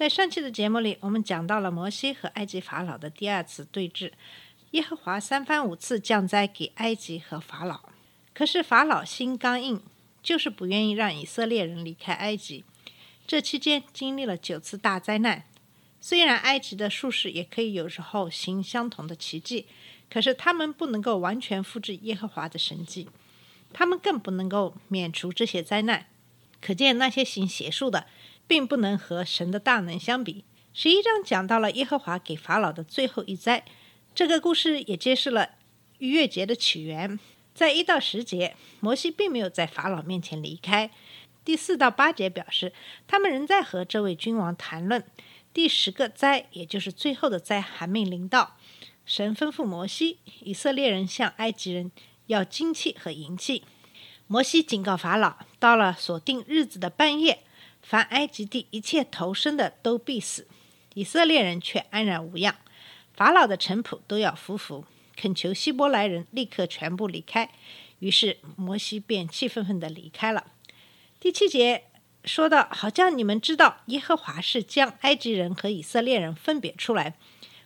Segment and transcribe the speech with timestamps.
[0.00, 4.12] 在上期的节目里，我们讲到了摩西和埃及法老的第二次对峙。
[4.70, 7.90] 耶和华三番五次降灾给埃及和法老，
[8.32, 9.82] 可是法老心刚硬，
[10.22, 12.64] 就是不愿意让以色列人离开埃及。
[13.26, 15.44] 这期间经历了九次大灾难。
[16.00, 19.66] 虽然埃及的术士也可以有时候行相同的奇迹，
[20.08, 23.06] 可是他们不能够完全复制耶和华的神迹，
[23.74, 26.06] 他们更不能够免除这些灾难。
[26.62, 28.06] 可见那些行邪术的，
[28.50, 30.44] 并不能和神的大能相比。
[30.74, 33.64] 十一章讲到了耶和华给法老的最后一灾，
[34.12, 35.50] 这个故事也揭示了
[35.98, 37.20] 逾越节的起源。
[37.54, 40.90] 在一到十节，摩西并没有在法老面前离开。
[41.44, 42.72] 第四到八节表示，
[43.06, 45.04] 他们仍在和这位君王谈论。
[45.54, 48.56] 第十个灾，也就是最后的灾，还没临到。
[49.06, 51.92] 神吩咐摩西，以色列人向埃及人
[52.26, 53.62] 要金器和银器。
[54.26, 57.44] 摩西警告法老，到了所定日子的半夜，
[57.82, 60.46] 凡埃及地一切投生的都必死，
[60.94, 62.56] 以色列人却安然无恙。
[63.14, 64.84] 法老的臣仆都要服服，
[65.16, 67.50] 恳求希伯来人立刻全部离开。
[67.98, 70.46] 于是摩西便气愤愤地离开了。
[71.18, 71.84] 第七节
[72.24, 77.16] 说到，好像你们知道，耶和华是将埃及人和以色列人分别出来。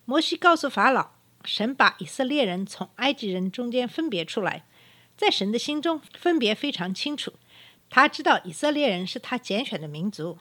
[0.04, 1.12] 摩西告诉法老，
[1.44, 4.64] 神把以色列人从埃及人中间分别出来。
[5.16, 7.32] 在神的心中，分别非常清楚。
[7.94, 10.36] 他知道以色列人是他拣选的民族，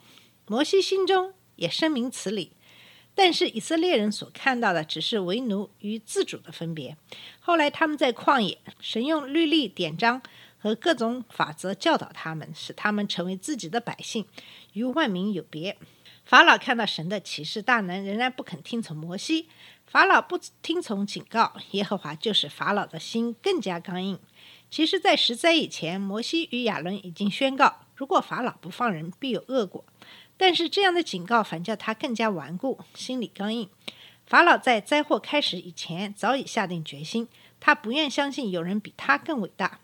[0.48, 2.54] 摩西心中也深明此理。
[3.14, 6.98] 但是以色列人所看到的只是为奴与自主的分别。
[7.40, 10.20] 后来他们在旷野，神用律例典章
[10.58, 14.26] 和各种法则教导他们，使他们成为自己的百姓，
[14.72, 15.78] 与万民有别。
[16.26, 19.48] 法老看到神的启示大能，仍然不肯听从摩西。
[19.86, 24.20] 法老不听从警告，耶和华就使法老的心更加刚硬。
[24.74, 29.86] 其实，在十灾以前，摩西与亚伦已经宣告，如果法老不放人，必有恶果。
[30.36, 33.70] 但是这样的警告反叫他更加顽固，心里刚硬。
[34.26, 37.28] 法老在灾祸开始以前早已下定决心，
[37.60, 39.80] 他不愿相信有人比他更伟大。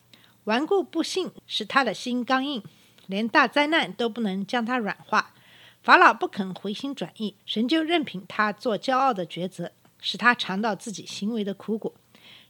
[0.45, 2.63] 顽固不信使他的心刚硬，
[3.05, 5.35] 连大灾难都不能将他软化。
[5.83, 9.71] 法老不肯回心转意，神就任凭他做骄傲的抉择，
[10.01, 11.93] 使他尝到自己行为的苦果。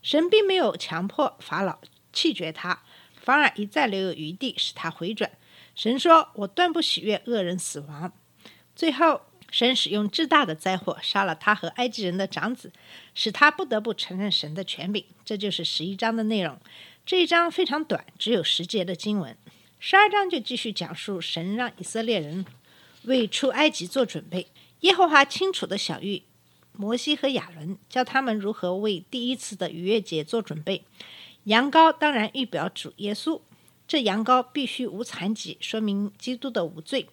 [0.00, 1.78] 神并没有强迫法老
[2.12, 2.82] 弃绝他，
[3.14, 5.30] 反而一再留有余地，使他回转。
[5.74, 8.12] 神说：“我断不喜悦恶人死亡。”
[8.76, 12.72] 最后，神使用至大的灾祸，杀了他和埃及人的长子，
[13.14, 15.04] 使他不得不承认神的权柄。
[15.24, 16.58] 这就是十一章的内容。
[17.06, 19.36] 这一章非常短，只有十节的经文。
[19.78, 22.44] 十二章就继续讲述神让以色列人
[23.04, 24.48] 为出埃及做准备。
[24.80, 26.22] 耶和华清楚地晓谕
[26.72, 30.84] 摩西和亚伦，教他们如何为第一次的逾越节做准备。
[31.44, 33.40] 羊羔当然预表主耶稣。
[33.88, 37.08] 这羊羔必须无残疾，说明基督的无罪，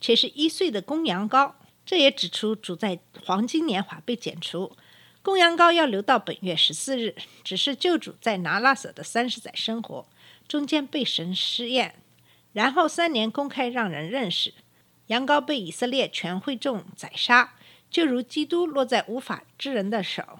[0.00, 1.54] 且是一岁的公羊羔。
[1.84, 4.76] 这也指出主在黄金年华被剪除。
[5.22, 10.06] 公羊羔要留到本月十四日，只是救主在拿拉撒的三十载生活
[10.46, 11.96] 中间被神试验，
[12.52, 14.54] 然后三年公开让人认识。
[15.08, 17.54] 羊羔被以色列全会众宰杀，
[17.90, 20.38] 就如基督落在无法之人的手，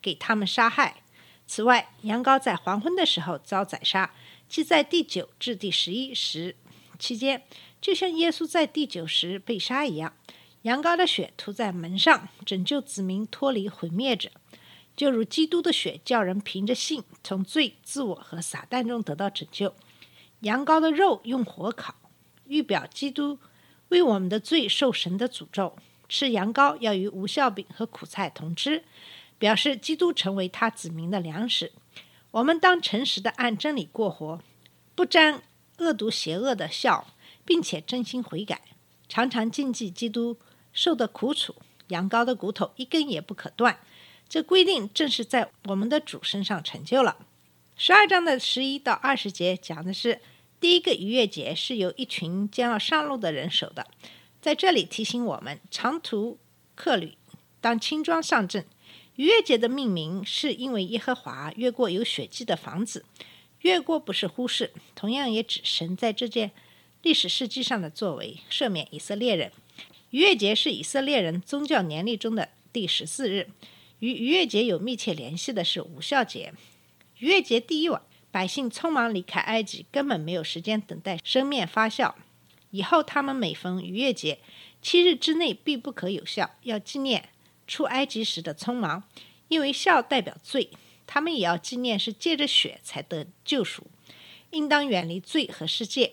[0.00, 1.02] 给他们杀害。
[1.48, 4.14] 此外，羊羔在黄昏的时候遭宰杀。
[4.48, 6.54] 即在第九至第十一时
[6.98, 7.42] 期间，
[7.80, 10.14] 就像耶稣在第九时被杀一样，
[10.62, 14.30] 羊羔的血涂在门上，拯救子民脱离毁灭者，
[14.94, 19.74] 就如基督的血叫人凭着信从罪、自我和撒旦中得到拯救。
[20.40, 21.94] 羊羔的肉用火烤，
[22.46, 23.38] 预表基督
[23.88, 25.76] 为我们的罪受神的诅咒。
[26.08, 28.82] 吃羊羔要与无酵饼和苦菜同吃，
[29.38, 31.72] 表示基督成为他子民的粮食。
[32.32, 34.40] 我们当诚实的按真理过活，
[34.94, 35.42] 不沾
[35.78, 37.06] 恶毒邪恶的笑，
[37.44, 38.60] 并且真心悔改，
[39.08, 40.36] 常常谨记基督
[40.72, 41.54] 受的苦楚。
[41.88, 43.78] 羊羔的骨头一根也不可断。
[44.28, 47.16] 这规定正是在我们的主身上成就了。
[47.76, 50.20] 十二章的十一到二十节讲的是
[50.60, 53.86] 第一个逾越节是由一群将要上路的人守的，
[54.42, 56.38] 在这里提醒我们，长途
[56.74, 57.16] 客旅
[57.62, 58.66] 当轻装上阵。
[59.18, 63.04] 逾越节的命名是因为耶和华越过有血迹的房子，
[63.62, 66.52] 越过不是忽视，同样也指神在这件
[67.02, 69.50] 历史事迹上的作为，赦免以色列人。
[70.10, 73.48] 逾越节是以色列人宗教年历中的第十四日。
[73.98, 76.54] 与逾越节有密切联系的是无效节。
[77.18, 78.00] 逾越节第一晚，
[78.30, 82.14] 百姓匆忙离开埃及，根本没有时间等待生面发酵。
[82.70, 84.38] 以后他们每逢逾越节，
[84.80, 87.30] 七日之内必不可有效，要纪念
[87.68, 89.04] 出埃及时的匆忙，
[89.46, 90.70] 因为孝代表罪。
[91.06, 93.86] 他们也要纪念是借着血才得救赎，
[94.50, 96.12] 应当远离罪和世界。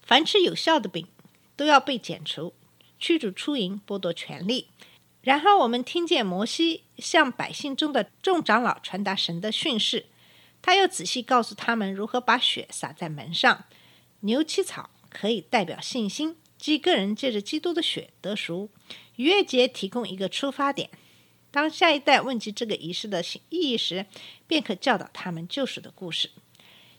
[0.00, 1.08] 凡吃有效的饼，
[1.56, 2.54] 都要被剪除，
[3.00, 4.68] 驱逐出营，剥夺权利。
[5.22, 10.06] 然后我们听见摩西向百姓中的众长老传达神的训示，
[10.62, 13.64] 他又仔细告诉他们如何把血洒在门上。
[14.20, 18.70] 牛七草可以代表信心，即个人借着基督的血得赎。
[19.18, 20.88] 逾越节提供一个出发点。
[21.50, 24.06] 当下一代问及这个仪式的意义时，
[24.46, 26.30] 便可教导他们救赎的故事。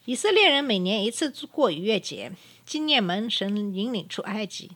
[0.04, 2.33] 以色列人每年一次过逾越节，
[2.66, 4.71] 纪念门神引领出埃及。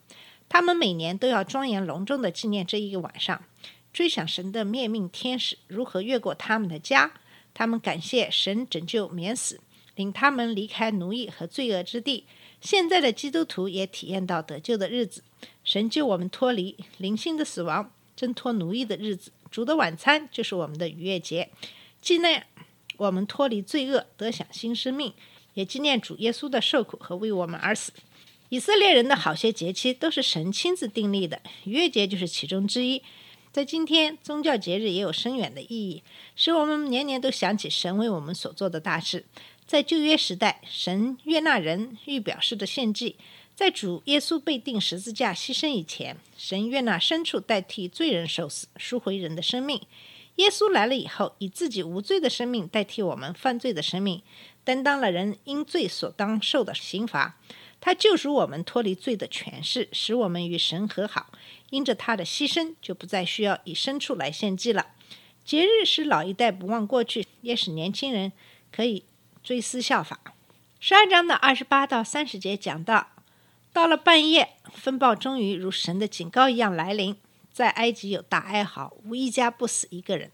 [0.48, 3.44] 他们每年都要庄严隆重地纪念这一个晚上，
[3.92, 7.12] 追想神的灭命天使如何越过他们的家。
[7.54, 9.60] 他们感谢神拯救免死，
[9.96, 12.26] 领他们离开奴役和罪恶之地。
[12.62, 15.24] 现在的基督徒也体验到得救的日子，
[15.64, 19.32] 神救我们脱离灵性的死亡，挣脱奴役的日子。
[19.52, 21.50] 主的晚餐就是我们的逾越节，
[22.02, 22.48] 纪念
[22.98, 25.14] 我们脱离罪恶，得享新生命，
[25.54, 27.92] 也纪念主耶稣的受苦和为我们而死。
[28.50, 33.02] 以色列人的好些节期都是神亲自订立的，逾越节就是其中之一。
[33.52, 36.04] 在今天，宗教节日也有深远的意义，
[36.36, 39.26] 使我们年年都想起神为我们所做的大事。
[39.68, 43.16] 在旧约时代，神悦纳人欲表示的献祭；
[43.56, 49.82] 在主耶稣被钉十字架牺牲以前，神悦纳牲畜代替罪人受死，赎回人的生命。
[50.38, 54.24] 耶稣来了以后，以自己无罪的生命代替我们犯罪的生命，
[54.64, 57.38] 担当了人因罪所当受的刑罚。
[57.80, 61.32] 他救赎我们脱离罪的权势，使我们与神和好。
[61.70, 64.88] 因着他的牺牲，就不再需要以牲畜来献祭了。
[65.46, 68.32] 节日使老一代不忘过去，也使年轻人
[68.72, 69.04] 可以
[69.44, 70.20] 追思效法。
[70.80, 73.10] 十二章的二十八到三十节讲到，
[73.74, 77.18] 到了半夜，风暴终于如神的警告一样来临。
[77.52, 80.32] 在埃及有大哀嚎，无一家不死一个人。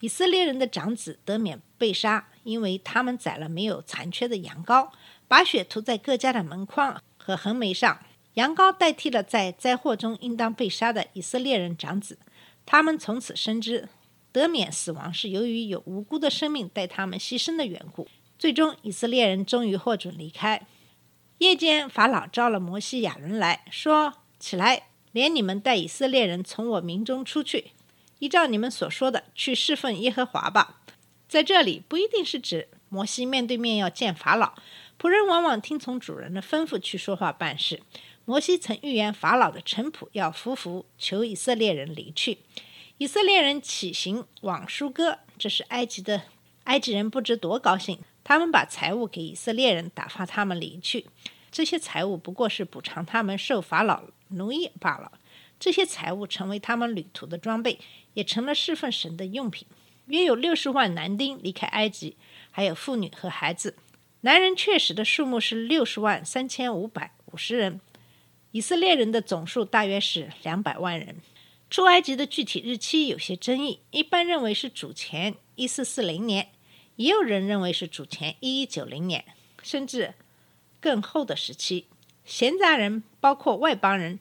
[0.00, 4.90] 以色列人的长子得免被杀，因为他们宰了没有残缺的羊羔。
[5.28, 7.98] 把血涂在各家的门框和横楣上，
[8.34, 12.18] 羊羔代替了在灾祸中应当被杀的以色列人长子。
[12.66, 13.88] 他们从此深知
[14.30, 18.06] 得免死亡是由于有无辜的生命带他们牺牲的缘故。
[18.38, 20.66] 最终，以色列人终于获准离开。
[21.42, 27.72] 夜间，法老召了摩西、亚伦来说：“起来，连你们带以色列人从我民中出去，
[28.20, 30.80] 依照你们所说的去侍奉耶和华吧。”
[31.28, 34.52] 在这里，不一定是指摩西面对面要见法老。
[34.96, 37.82] 仆人往往听从主人的吩咐去说话办事。
[38.24, 42.38] 摩西曾预言法老的臣仆要服服，求以色列人离去。
[42.98, 46.22] 以色列人起行往舒哥，这是埃及的
[46.64, 47.98] 埃及人不知多高兴。
[48.24, 51.06] 他们把财物给以色列人，打发他们离去。
[51.52, 55.12] 这些财物不过是补偿他们受法老奴役罢了。
[55.60, 57.78] 这些财物成为他们旅途的装备，
[58.14, 59.68] 也成了侍奉神的用品。
[60.06, 62.16] 约有六十万男丁离开埃及，
[62.50, 63.76] 还有妇女和孩子。
[64.22, 67.80] 男人确实的数目是六十万三千五百五十人，
[68.50, 71.16] 以色列人的总数大约是两百万人。
[71.70, 76.48] 出埃及的具体日期有些争议，一般认为是主前一四四零年，
[76.96, 79.24] 也有人认为是主前一一九零年，
[79.62, 80.14] 甚至
[80.82, 81.86] 更后的时期。
[82.26, 84.18] 闲杂人包括外邦人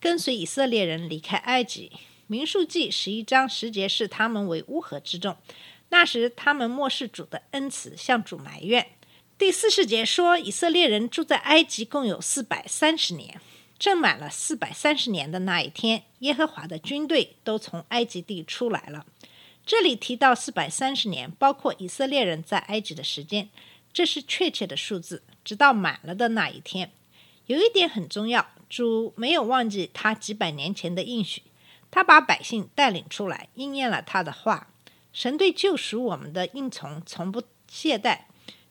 [0.00, 1.92] 跟随以色列人离开埃及。
[2.26, 5.36] 民数记十一章十节视他们为乌合之众，
[5.90, 8.88] 那时他们漠视主的恩慈，向主埋怨。
[9.38, 13.40] 第四十节说，以色列人住在埃及共有四百三十年。
[13.78, 19.06] 正满了四百三十年的那一天，耶和华的军队都从埃及地出来了。
[19.64, 23.48] 这里提到四百三十年，包括以色列人在埃及的时间，
[23.92, 25.22] 这是确切的数字。
[25.48, 26.92] 直到满了的那一天，
[27.46, 31.40] 有一点很重要，主没有忘记他几百年前的应许，
[31.90, 34.68] 他把百姓带领出来，应验了他的话。
[35.10, 38.24] 神对救赎我们的应从，从不懈怠。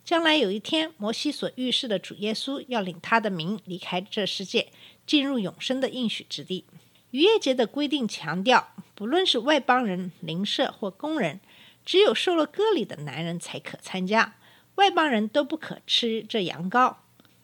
[0.05, 4.67] 将来有一天，摩西所预示的主耶稣要领他的民离开这世界，
[5.07, 6.65] 进入永生的应许之地。
[7.10, 11.39] 逾越节的规定强调，不论是外邦人、邻舍或工人，
[11.84, 14.36] 只有受了割礼的男人才可参加，
[14.77, 16.96] 外邦人都不可吃这羊羔。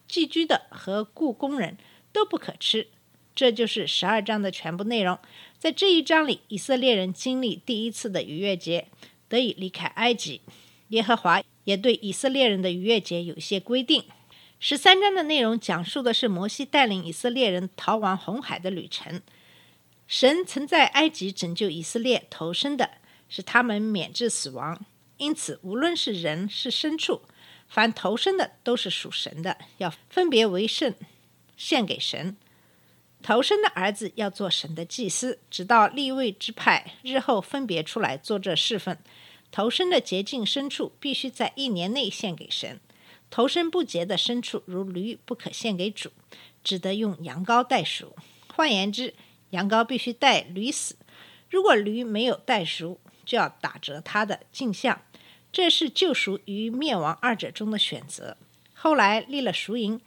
[0.08, 1.78] 寄居的和雇工人
[2.12, 2.88] 都不可吃。
[3.36, 5.20] 这就是十二章的全部内容。
[5.60, 8.88] 在这一章里，以色列人经历第一次的逾越节，
[9.28, 10.42] 得以离开埃及。
[10.88, 11.44] 耶和华。
[11.66, 14.04] 也对以色列人的逾越节有些规定。
[14.60, 19.22] 十三章的内容讲述的是摩西带领以色列人逃亡红海的旅程。
[20.06, 22.90] 神曾在埃及拯救以色列投生的，
[23.30, 24.86] 是他们免致死亡。
[25.24, 27.22] 因此，无论是人是牲畜，
[27.70, 30.94] 凡投生的都是属神的，要分别为圣，
[31.56, 32.36] 献给神。
[33.22, 38.98] 投生的儿子要做神的祭司，直到立位之派日后分别出来做这侍奉。
[39.50, 42.82] 投生的洁净牲畜必须在一年内献给神。
[43.30, 46.12] 投生不洁的牲畜，如驴，不可献给主，
[46.66, 48.14] 只得用羊羔代赎。
[48.54, 49.14] 换言之，
[49.52, 50.98] 羊羔必须带驴死。
[51.50, 55.02] 如果驴没有代赎，就要打折它的镜像。
[55.54, 58.36] 这是救赎与灭亡二者中的选择。
[58.74, 60.02] 后来立了赎银，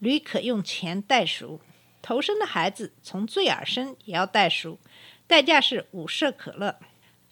[0.00, 1.60] 驴可用钱代赎。
[2.02, 4.78] 投生的孩子从罪而生，也要代赎，
[5.26, 6.78] 代价是五舍可乐。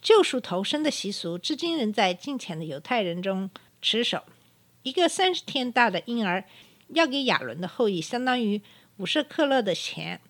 [0.01, 3.49] 救赎投生的习俗至今仍在近前的犹太人中
[3.81, 4.23] 持守。
[4.83, 6.45] 一个三十天大的婴儿
[6.89, 8.61] 要给亚伦的后裔相当于
[8.97, 10.21] 五舍克勒的钱。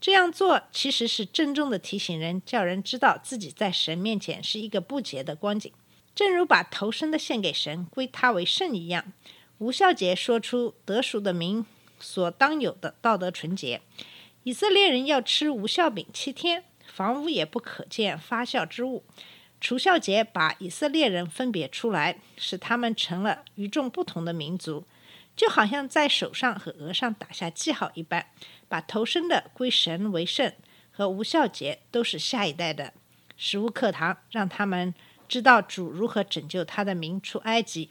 [0.00, 5.72] 这样做其实是郑重的提醒人，叫人知道自己在神面前是一个不洁的光景，
[6.18, 9.12] 正如把头生的献给神，归他为圣一样。
[9.58, 11.64] 无孝节说出得赎的名
[12.00, 13.80] 所当有的道德纯洁。
[14.42, 19.04] 以色列人要吃无效饼七天，房屋也不可见发酵之物。
[19.60, 24.84] 除孝节把以色列人分别出来，使他们成了与众不同的民族，
[25.36, 28.26] 就好像在手上和额上打下记号一般。
[28.68, 30.52] 把投生的归神为圣
[30.90, 32.92] 和无孝节都是下一代的
[33.36, 34.92] 食物课堂，让他们
[35.28, 37.90] 知道主如何拯救他的民出埃及。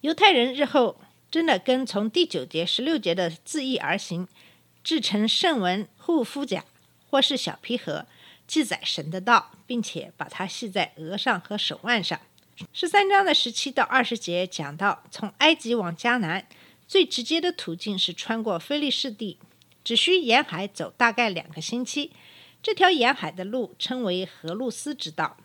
[0.00, 0.98] 犹太人日后
[1.30, 4.26] 真的跟从第九节、十六节的自意而行，
[4.82, 6.64] 制成圣文护肤甲
[7.10, 8.06] 或是小皮盒。
[8.46, 12.18] 记载神的道，并且把它系在额上和手腕上。
[12.72, 16.46] 十三章的十七到二十节讲到，从埃及往迦南
[16.86, 19.36] 最直接的途径是穿过菲利士地，
[19.84, 22.12] 只需沿海走大概两个星期。
[22.62, 25.36] 这条沿海的路称为荷路斯之道，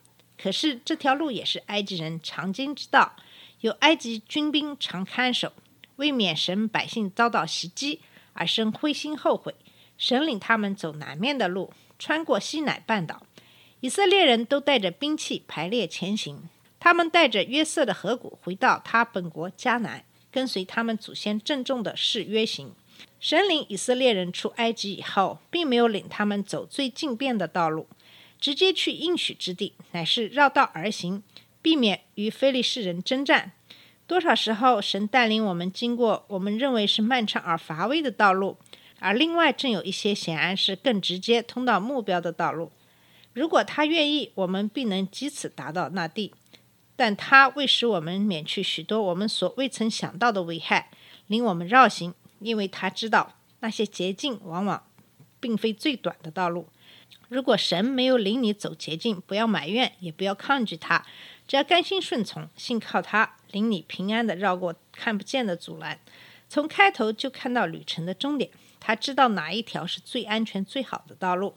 [0.44, 3.16] 可是这条路也是埃及人常经之道，
[3.62, 5.54] 有埃及军兵常看守，
[5.96, 8.02] 为免神百姓遭到袭击
[8.34, 9.56] 而生灰心后悔，
[9.98, 11.72] 神领他们走南面的路。
[11.98, 13.26] 穿过西乃半岛，
[13.80, 16.50] 以色列人都带着兵器排列前行。
[16.78, 22.74] 他们带着约瑟的河谷回到他本国迦南，跟随他们祖先郑重的誓约行。
[23.22, 27.88] 神领以色列人出埃及以后，并没有领他们走最近便的道路，
[28.44, 31.24] 直接去应许之地，乃是绕道而行，
[31.62, 33.54] 避免与非利士人征战。
[34.06, 38.58] 多少时候，神带领我们经过我们认为是漫长而乏味的道路。
[39.00, 42.74] 而另外，正有一些显然是更直接通到目标的道路。
[43.32, 46.34] 如果他愿意，我们必能藉此达到那地。
[46.98, 50.92] 但他为使我们免去许多我们所未曾想到的危害，
[51.28, 54.86] 令我们绕行，因为他知道那些捷径往往
[55.40, 56.68] 并非最短的道路。
[57.30, 61.06] 如果神没有领你走捷径，不要埋怨，也不要抗拒他，
[61.48, 66.00] 只要甘心顺从，信靠他，领你平安的绕过看不见的阻拦，
[66.48, 68.52] 从开头就看到旅程的终点。
[68.80, 71.56] 他知道哪一条是最安全、最好的道路。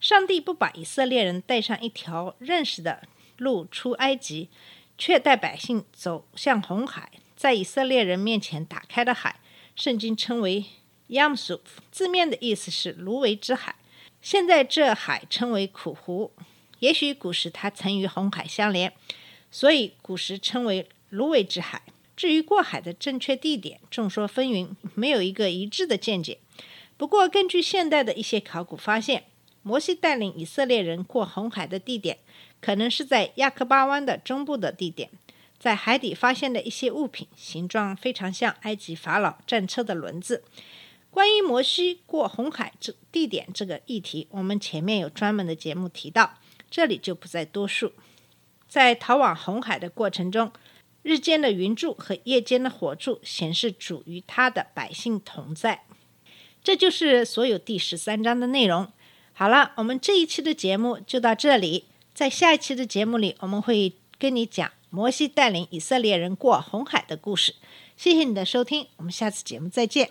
[0.00, 3.02] 上帝不把以色列人带上一条认识的
[3.36, 4.48] 路出埃及，
[4.96, 9.40] 却带百姓走向红海，在以色列人面前打开的海，
[9.74, 10.64] 圣经称为
[11.08, 13.74] Yamsuf，字面的意思是芦苇之海。
[14.22, 16.30] 现在这海称为苦湖，
[16.78, 18.92] 也许古时它曾与红海相连，
[19.50, 21.82] 所以古时称为芦苇之海。
[22.16, 26.38] 至于过海的正确地点，众说纷纭，没有一个一致的见解。
[26.96, 29.24] 不过，根据现代的一些考古发现，
[29.64, 32.18] 摩西带领以色列人过红海的地点，
[32.60, 35.10] 可能是在亚克巴湾的中部的地点。
[35.58, 40.44] 在海底发现的一些物品，形状非常像埃及法老战车的轮子。
[41.12, 46.38] 关于摩西过红海这地点这个议题，我们前面有专门的节目提到，
[46.70, 47.92] 这里就不再多述。
[48.66, 50.50] 在逃往红海的过程中，
[51.02, 55.84] 日间的云柱和夜间的火柱显示主与他的百姓同在。
[56.64, 58.90] 这就是所有第十三章的内容。
[59.34, 61.84] 好了，我们这一期的节目就到这里。
[62.14, 67.56] 在下一期的节目里，我们会跟你讲摩西带领以色列人过红海的故事。
[67.98, 70.10] 谢谢你的收听，我们下次节目再见。